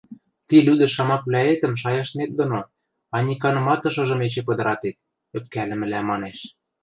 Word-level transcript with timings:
–Ти 0.47 0.55
лӱдӹш 0.65 0.91
шамаквлӓэтӹм 0.95 1.73
шайыштмет 1.81 2.31
доно 2.39 2.59
Аниканымат 3.15 3.81
ышыжым 3.89 4.19
эче 4.25 4.41
пыдыратет...– 4.47 4.95
ӧпкӓлӹмӹлӓ 5.37 5.99
манеш. 6.09 6.39